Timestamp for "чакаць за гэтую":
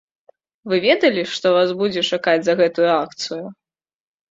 2.15-2.91